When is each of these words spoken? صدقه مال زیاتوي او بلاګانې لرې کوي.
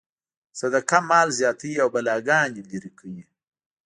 صدقه 0.59 0.97
مال 1.09 1.27
زیاتوي 1.39 1.73
او 1.83 1.89
بلاګانې 1.95 2.61
لرې 2.69 2.91
کوي. 2.99 3.23